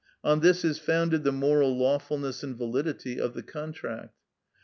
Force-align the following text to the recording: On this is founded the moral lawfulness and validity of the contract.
On 0.23 0.39
this 0.39 0.65
is 0.65 0.79
founded 0.79 1.23
the 1.23 1.31
moral 1.31 1.77
lawfulness 1.77 2.41
and 2.41 2.57
validity 2.57 3.19
of 3.21 3.35
the 3.35 3.43
contract. 3.43 4.15